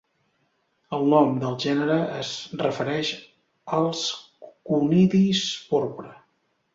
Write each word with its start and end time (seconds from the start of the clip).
El 0.97 1.03
nom 1.09 1.33
del 1.41 1.57
gènere 1.65 1.97
es 2.21 2.31
refereix 2.61 3.11
als 3.81 4.01
conidis 4.71 5.43
porpra. 5.75 6.11